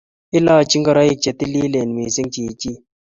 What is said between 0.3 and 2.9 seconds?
Ilochi ingoroik che tililen missing' chichin